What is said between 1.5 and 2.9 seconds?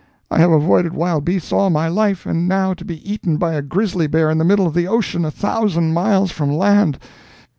all my life, and now to